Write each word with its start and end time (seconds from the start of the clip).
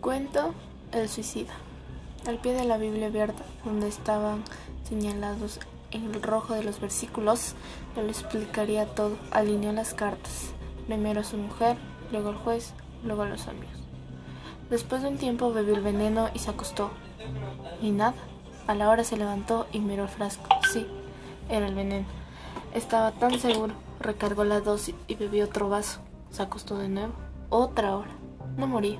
Cuento 0.00 0.54
El 0.92 1.10
suicida. 1.10 1.52
Al 2.26 2.38
pie 2.38 2.54
de 2.54 2.64
la 2.64 2.78
Biblia 2.78 3.08
abierta, 3.08 3.42
donde 3.66 3.86
estaban 3.86 4.44
señalados 4.88 5.60
en 5.90 6.04
el 6.04 6.22
rojo 6.22 6.54
de 6.54 6.64
los 6.64 6.80
versículos, 6.80 7.54
le 7.94 8.04
lo 8.04 8.08
explicaría 8.08 8.86
todo. 8.86 9.18
Alineó 9.30 9.72
las 9.72 9.92
cartas. 9.92 10.52
Primero 10.86 11.22
su 11.22 11.36
mujer, 11.36 11.76
luego 12.12 12.30
al 12.30 12.36
juez, 12.36 12.72
luego 13.04 13.22
a 13.22 13.28
los 13.28 13.46
amigos. 13.46 13.68
Después 14.70 15.02
de 15.02 15.08
un 15.08 15.18
tiempo 15.18 15.52
bebió 15.52 15.74
el 15.74 15.82
veneno 15.82 16.30
y 16.32 16.38
se 16.38 16.48
acostó. 16.48 16.90
Y 17.82 17.90
nada. 17.90 18.14
A 18.66 18.74
la 18.74 18.88
hora 18.88 19.04
se 19.04 19.18
levantó 19.18 19.66
y 19.70 19.80
miró 19.80 20.04
el 20.04 20.08
frasco. 20.08 20.48
Sí, 20.72 20.86
era 21.50 21.66
el 21.66 21.74
veneno. 21.74 22.06
Estaba 22.72 23.12
tan 23.12 23.38
seguro. 23.38 23.74
Recargó 24.00 24.44
la 24.44 24.60
dosis 24.60 24.94
y 25.08 25.14
bebió 25.16 25.44
otro 25.44 25.68
vaso. 25.68 26.00
Se 26.30 26.42
acostó 26.42 26.78
de 26.78 26.88
nuevo. 26.88 27.12
Otra 27.50 27.96
hora. 27.96 28.12
No 28.56 28.66
moría. 28.66 28.98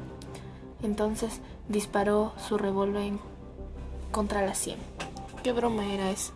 Entonces 0.83 1.41
disparó 1.69 2.33
su 2.49 2.59
revólver 2.59 3.13
contra 4.13 4.45
la 4.45 4.55
sien. 4.55 4.79
¿Qué 5.43 5.53
broma 5.53 5.87
era 5.87 6.11
esa? 6.11 6.33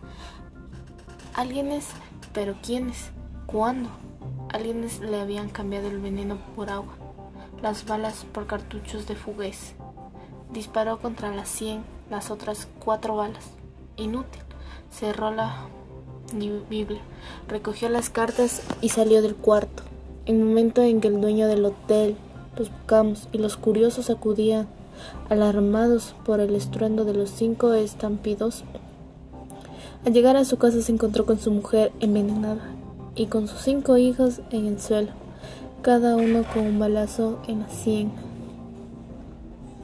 Alguienes, 1.33 1.87
pero 2.33 2.55
¿quiénes? 2.61 3.11
¿Cuándo? 3.45 3.89
Alguienes 4.49 4.99
le 4.99 5.19
habían 5.19 5.49
cambiado 5.49 5.87
el 5.87 5.99
veneno 5.99 6.37
por 6.55 6.69
agua, 6.69 6.93
las 7.61 7.85
balas 7.85 8.25
por 8.31 8.47
cartuchos 8.47 9.07
de 9.07 9.15
fugués. 9.15 9.73
Disparó 10.51 10.99
contra 10.99 11.35
la 11.35 11.45
sien 11.45 11.83
las 12.09 12.31
otras 12.31 12.67
cuatro 12.83 13.15
balas. 13.15 13.45
Inútil. 13.97 14.41
Cerró 14.91 15.31
la 15.31 15.67
Biblia, 16.69 17.01
recogió 17.47 17.89
las 17.89 18.09
cartas 18.09 18.61
y 18.81 18.89
salió 18.89 19.21
del 19.21 19.35
cuarto. 19.35 19.83
En 20.25 20.43
momento 20.43 20.81
en 20.81 21.01
que 21.01 21.07
el 21.09 21.21
dueño 21.21 21.47
del 21.47 21.65
hotel 21.65 22.17
los 22.57 22.71
bucamos 22.71 23.27
y 23.31 23.37
los 23.37 23.57
curiosos 23.57 24.09
acudían, 24.09 24.67
alarmados 25.29 26.15
por 26.25 26.39
el 26.39 26.55
estruendo 26.55 27.05
de 27.05 27.13
los 27.13 27.29
cinco 27.29 27.73
estampidos. 27.73 28.63
Al 30.05 30.13
llegar 30.13 30.37
a 30.37 30.45
su 30.45 30.57
casa 30.57 30.81
se 30.81 30.91
encontró 30.91 31.25
con 31.25 31.39
su 31.39 31.51
mujer 31.51 31.91
envenenada 31.99 32.71
y 33.15 33.27
con 33.27 33.47
sus 33.47 33.61
cinco 33.61 33.97
hijos 33.97 34.41
en 34.51 34.67
el 34.67 34.79
suelo, 34.79 35.11
cada 35.81 36.15
uno 36.15 36.43
con 36.53 36.65
un 36.65 36.79
balazo 36.79 37.39
en 37.47 37.61
la 37.61 37.69
sien. 37.69 38.11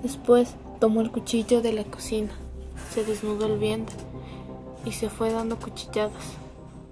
Después 0.03 0.56
tomó 0.80 1.02
el 1.02 1.11
cuchillo 1.11 1.61
de 1.61 1.73
la 1.73 1.83
cocina, 1.83 2.31
se 2.94 3.03
desnudó 3.03 3.47
el 3.47 3.59
vientre 3.59 3.95
y 4.85 4.91
se 4.91 5.09
fue 5.09 5.31
dando 5.31 5.58
cuchilladas. 5.58 6.38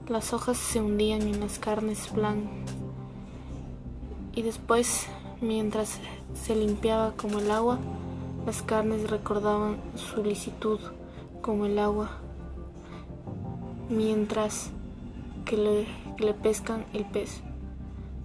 Las 0.08 0.34
hojas 0.34 0.58
se 0.58 0.82
hundían 0.82 1.22
en 1.22 1.40
las 1.40 1.60
carnes 1.60 2.12
blancas 2.12 2.50
y 4.36 4.42
después 4.42 5.06
Mientras 5.42 6.00
se 6.34 6.54
limpiaba 6.54 7.14
como 7.14 7.40
el 7.40 7.50
agua, 7.50 7.80
las 8.46 8.62
carnes 8.62 9.10
recordaban 9.10 9.78
su 9.96 10.22
licitud 10.22 10.80
como 11.42 11.66
el 11.66 11.80
agua, 11.80 12.10
mientras 13.90 14.72
que 15.46 15.56
le, 16.18 16.34
pescan 16.34 16.86
el 16.94 17.06
pez. 17.06 17.42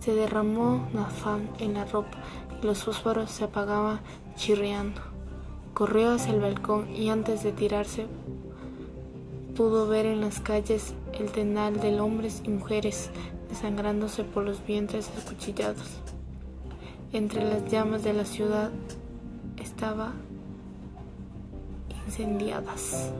Se 0.00 0.12
derramó 0.12 0.88
nafán 0.92 1.48
en 1.60 1.74
la 1.74 1.84
ropa 1.84 2.18
y 2.60 2.66
los 2.66 2.82
fósforos 2.82 3.30
se 3.30 3.44
apagaban 3.44 4.00
chirriando. 4.34 5.00
Corrió 5.72 6.12
hacia 6.12 6.34
el 6.34 6.40
balcón 6.40 6.94
y 6.94 7.10
antes 7.10 7.44
de 7.44 7.52
tirarse 7.52 8.06
pudo 9.54 9.86
ver 9.86 10.04
en 10.06 10.20
las 10.20 10.40
calles 10.40 10.94
el 11.12 11.30
tenal 11.30 11.80
de 11.80 12.00
hombres 12.00 12.42
y 12.44 12.48
mujeres 12.48 13.10
desangrándose 13.48 14.24
por 14.24 14.42
los 14.42 14.66
vientres 14.66 15.10
acuchillados. 15.16 16.00
Entre 17.14 17.44
las 17.44 17.70
llamas 17.70 18.02
de 18.02 18.12
la 18.12 18.24
ciudad 18.24 18.72
estaba 19.56 20.14
incendiadas. 22.04 23.12